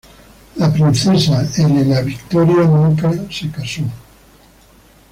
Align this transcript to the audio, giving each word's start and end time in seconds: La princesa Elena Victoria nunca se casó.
La 0.55 0.73
princesa 0.73 1.47
Elena 1.59 2.01
Victoria 2.01 2.63
nunca 2.65 3.11
se 3.29 3.51
casó. 3.51 3.83